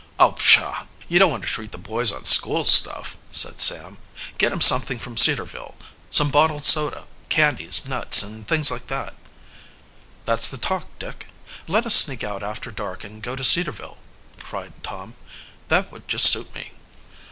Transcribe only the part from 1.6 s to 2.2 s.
the boys